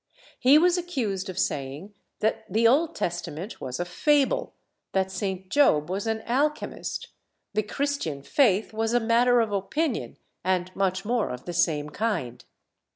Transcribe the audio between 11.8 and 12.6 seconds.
kind.